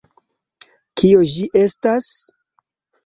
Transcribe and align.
Kio 1.01 1.21
ĝi 1.33 1.45
estas? 1.63 2.09